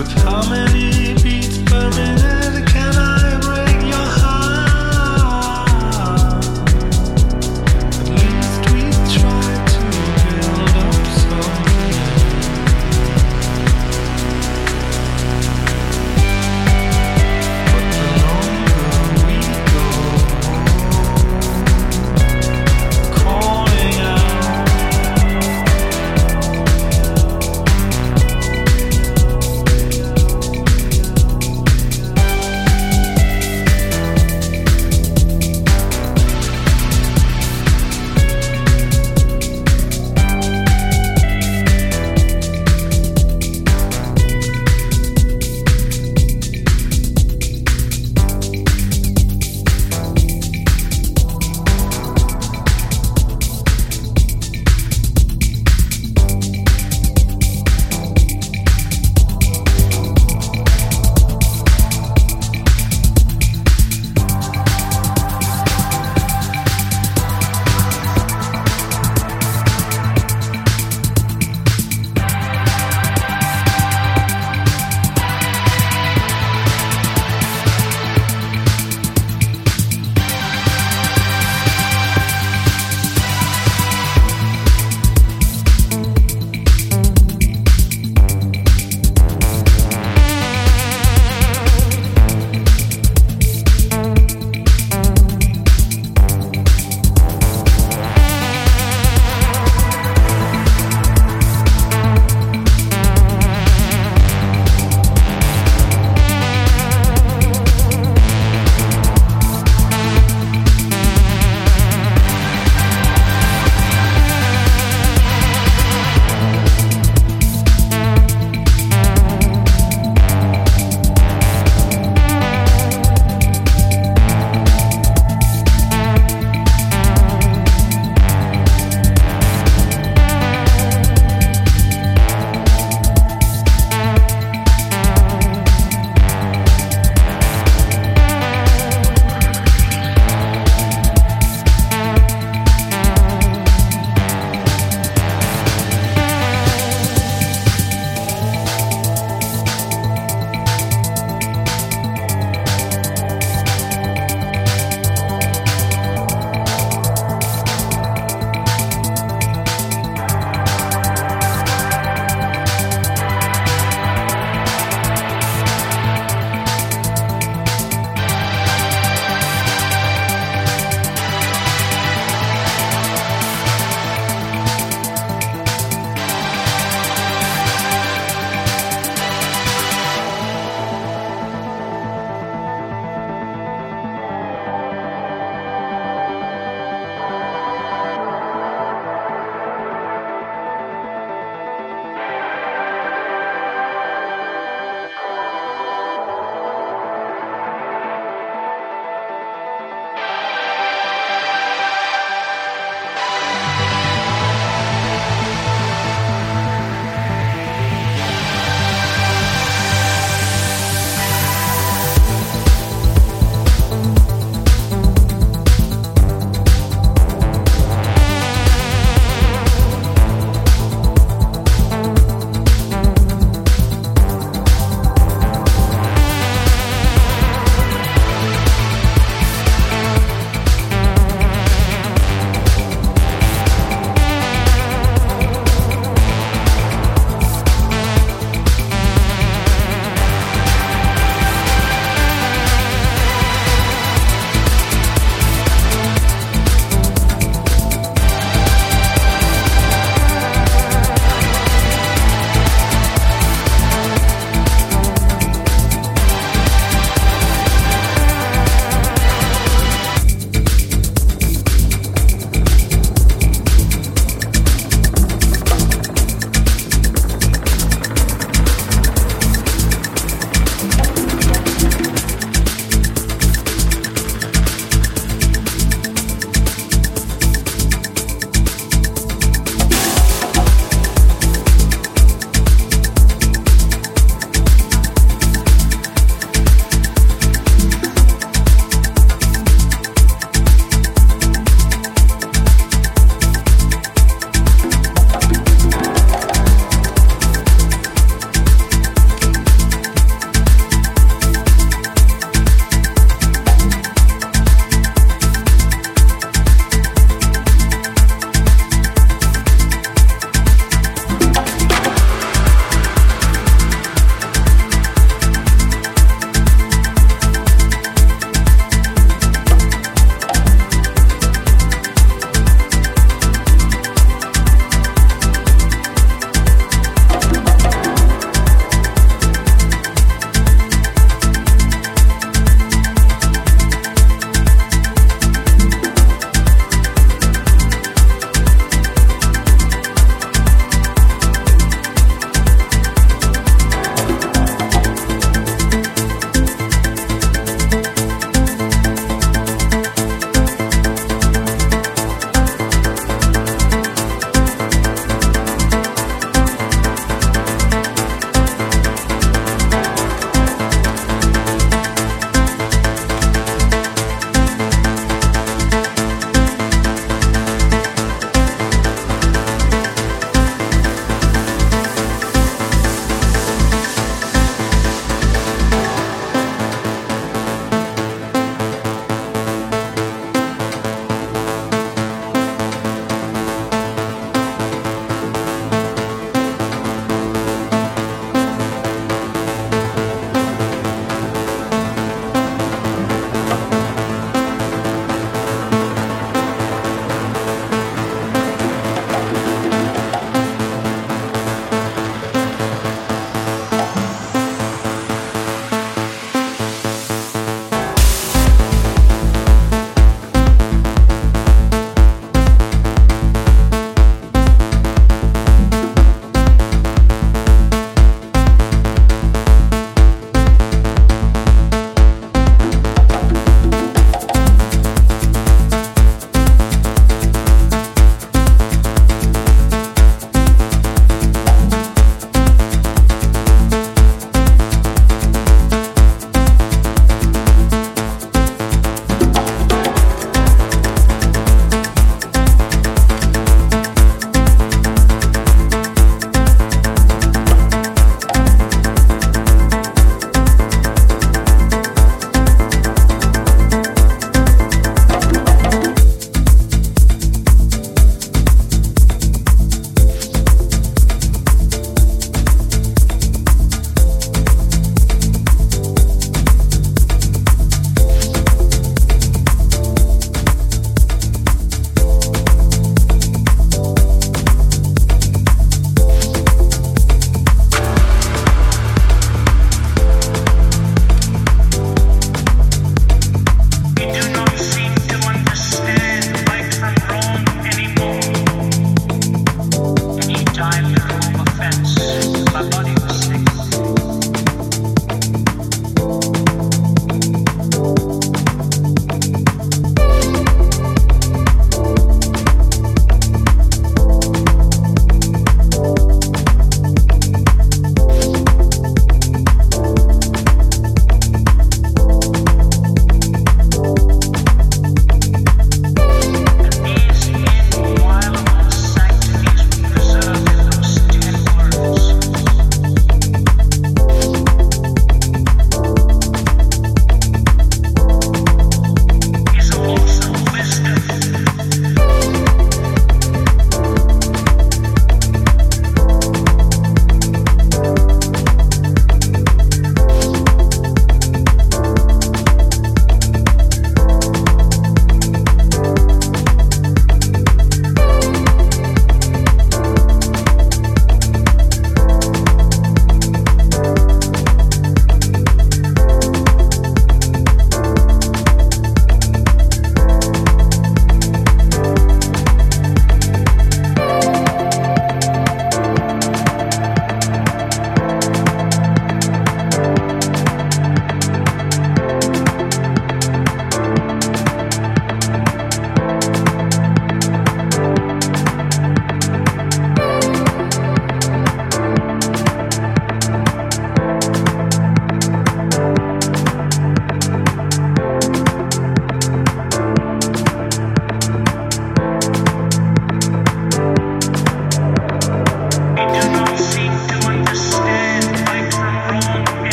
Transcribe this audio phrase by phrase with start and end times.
[0.00, 2.49] with how many beats per minute?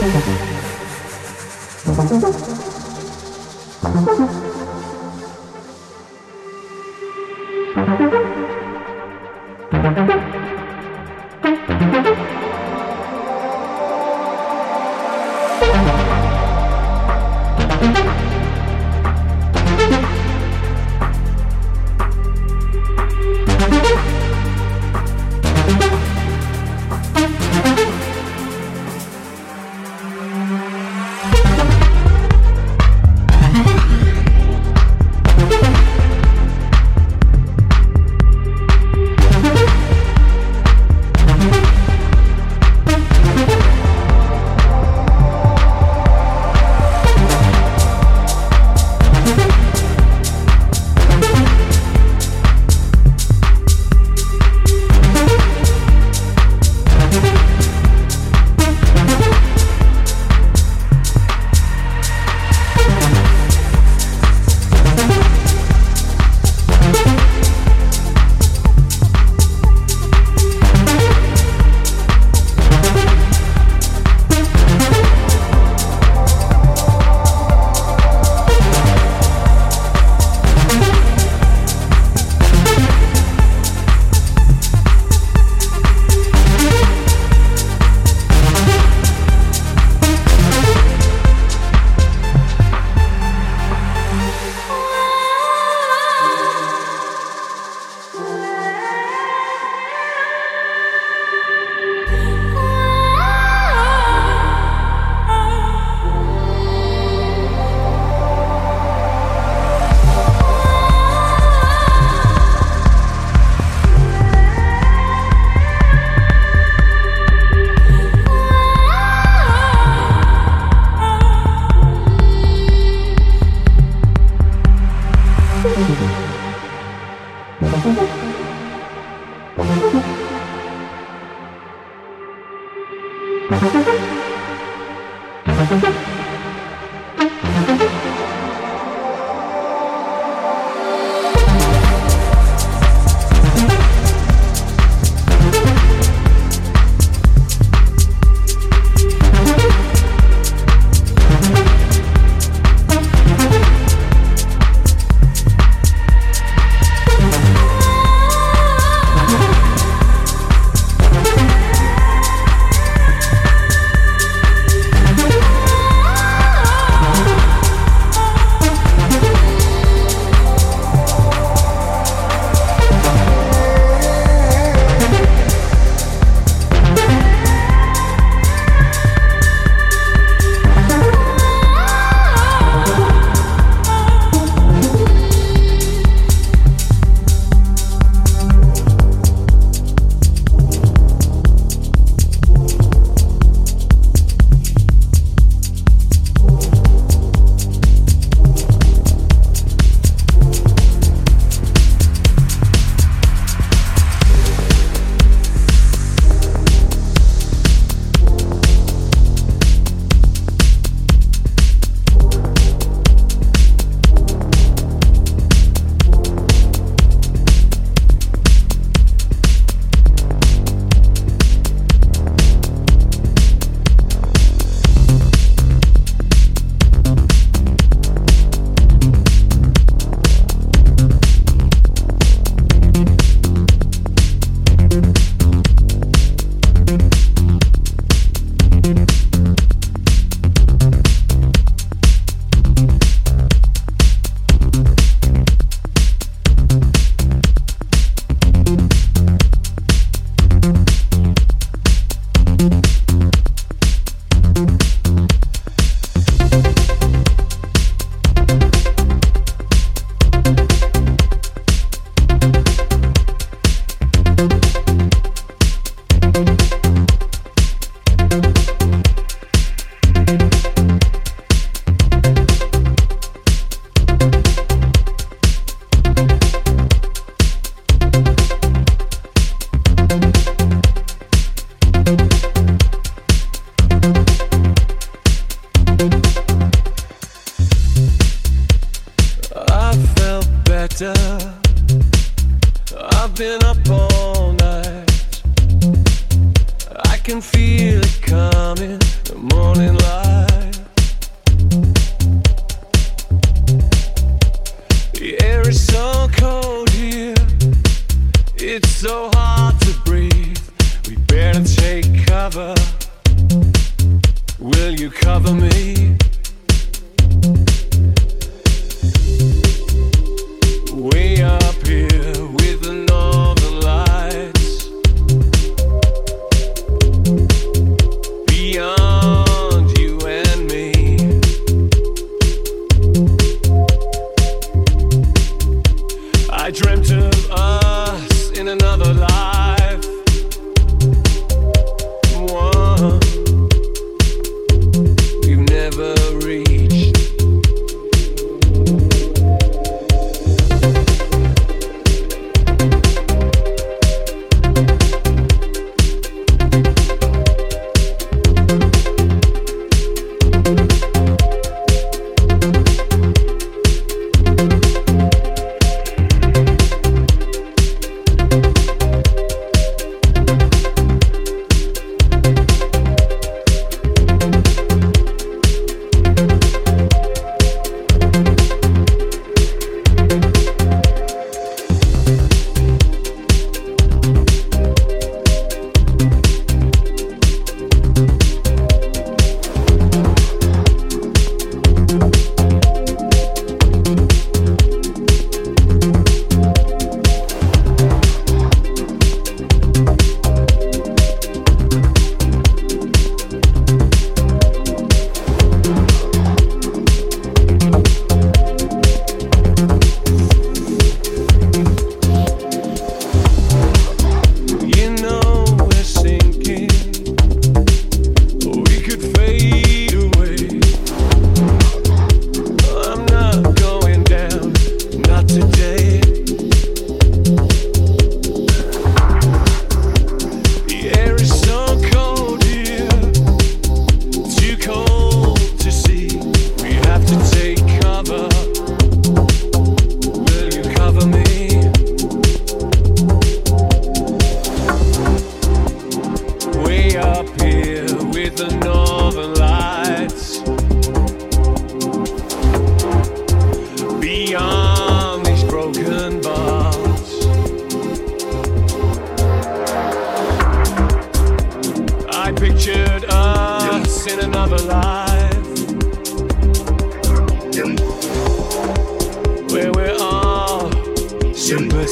[0.00, 0.24] Thank
[4.44, 4.49] you.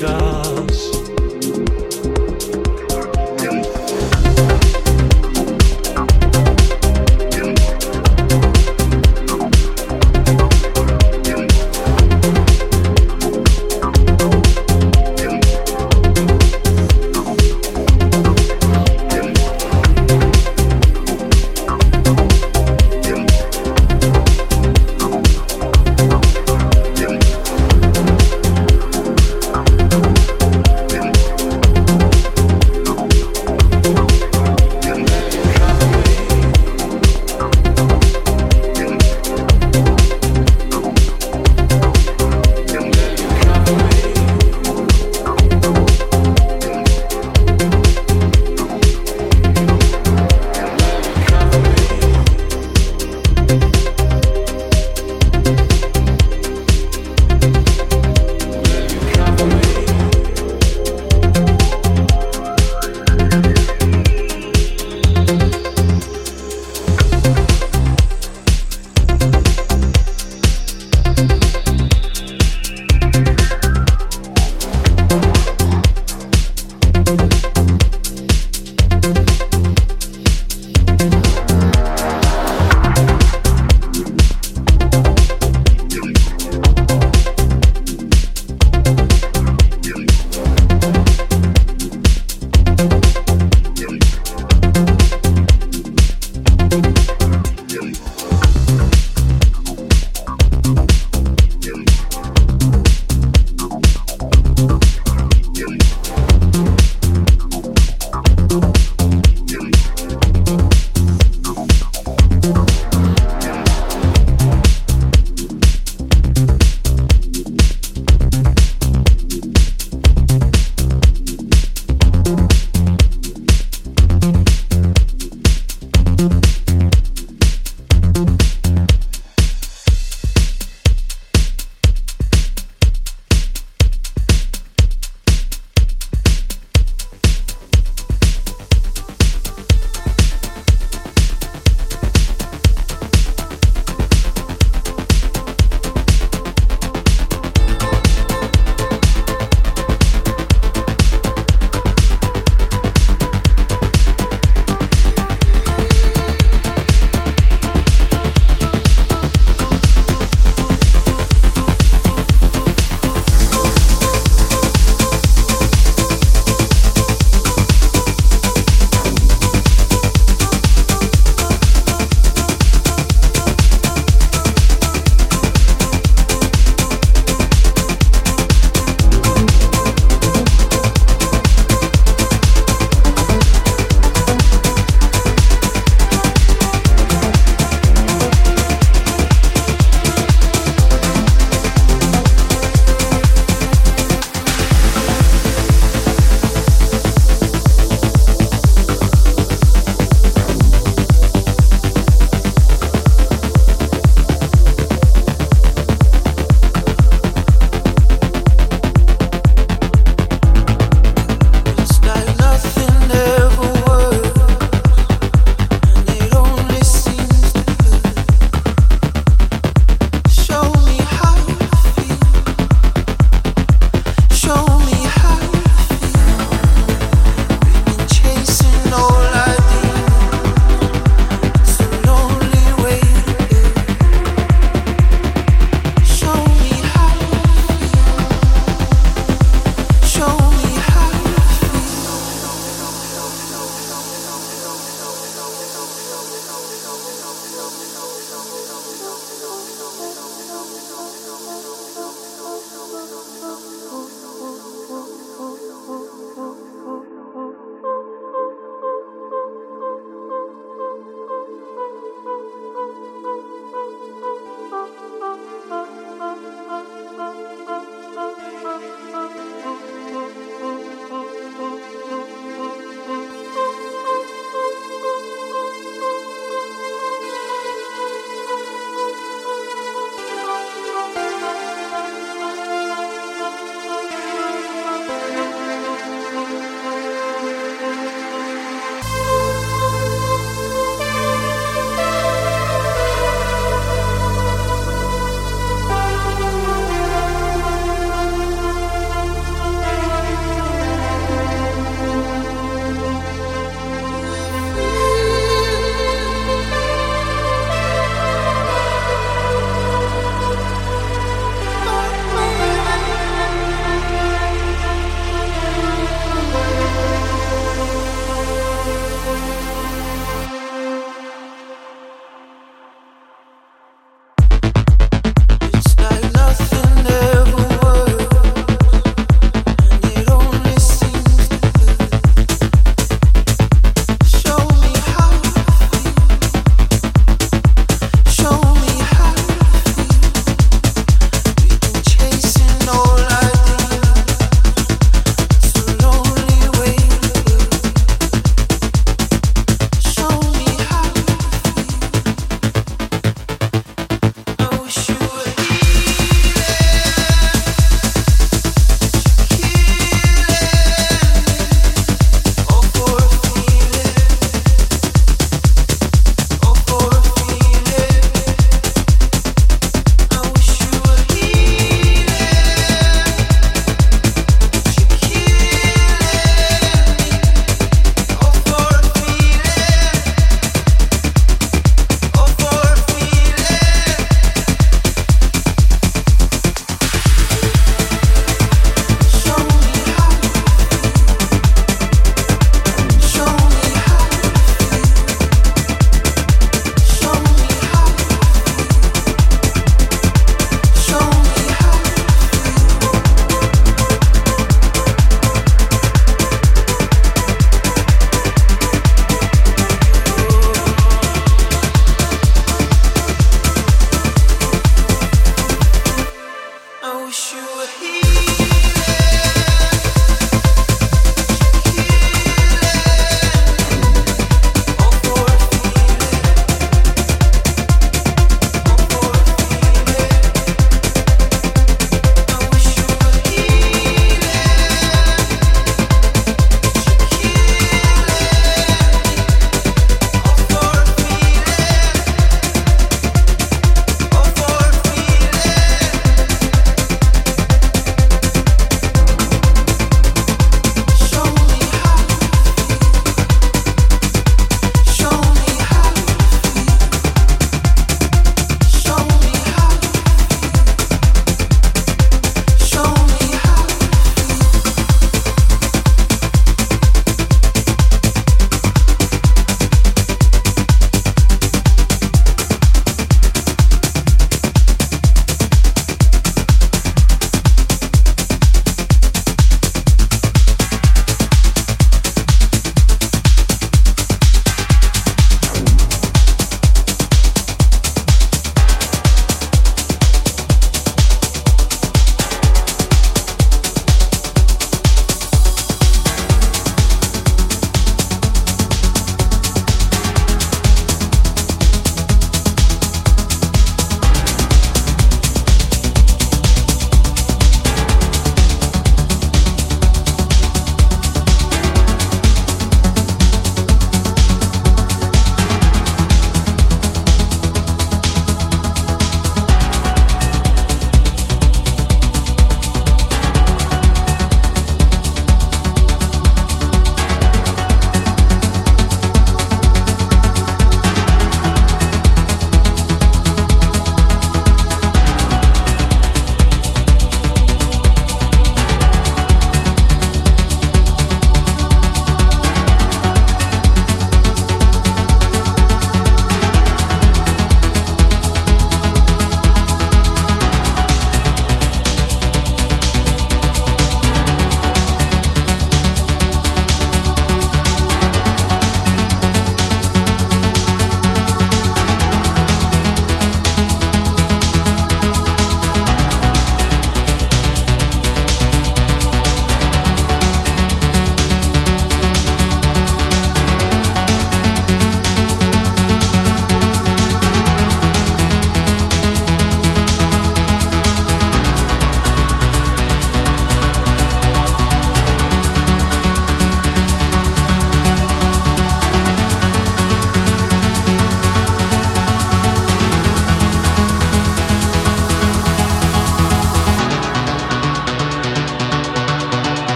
[0.00, 0.59] tchau.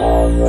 [0.00, 0.40] I'm